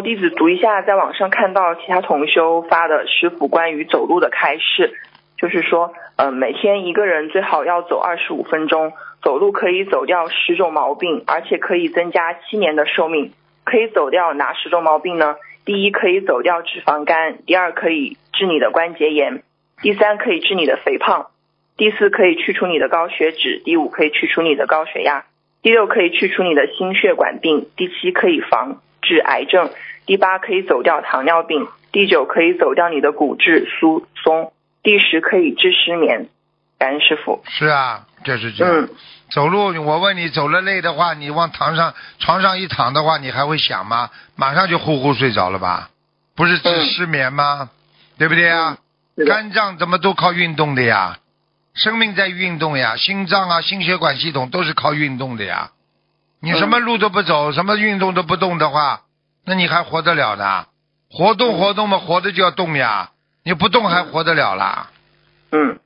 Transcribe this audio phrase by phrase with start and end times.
[0.00, 4.94] 弟子读一下，在网上看到其他同修发的师傅关于走路的开示，
[5.36, 8.92] 就是说，呃，每天一个人最好要走二十五分钟，
[9.22, 13.32] 走路可以走掉十种毛病，而且可以增加七年的寿命。
[13.64, 15.36] 可以走掉哪十种毛病呢？
[15.64, 19.42] 第一，可以走掉脂肪肝；第二，可以治你的关节炎；
[19.82, 21.30] 第三，可以治你的肥胖；
[21.76, 25.24] 第四，可以去除你的高血脂；第五，可以去除你的高血压；
[25.62, 28.80] 第六，可以去除你的心血管病；第七，可以防
[29.10, 29.70] 治癌症。
[30.06, 34.52] 第八可以走掉糖尿病，第九可以走掉你的骨质疏松，
[34.84, 36.28] 第十可以治失眠。
[36.78, 37.42] 感恩师傅。
[37.48, 38.74] 是啊，就是这样。
[38.74, 38.88] 嗯，
[39.30, 44.10] 走路，我问你，走了累的话，你往床上床上一躺的话，你还会想吗？
[44.36, 45.90] 马上就呼呼睡着了吧？
[46.36, 47.70] 不是治嗯失眠吗？
[48.16, 48.78] 对不对呀？
[49.16, 51.18] 是的肝脏怎么都靠运动的呀？
[51.74, 55.70] 生命在运动呀，心脏啊、心血管系统都是靠运动的呀。
[56.42, 59.02] 你什么路都不走，什么运动都不动的话，
[59.44, 60.66] 那你还活得了呢？
[61.10, 63.10] 活动活动嘛，活着就要动呀，
[63.44, 64.90] 你不动还活得了啦？
[65.52, 65.78] 嗯，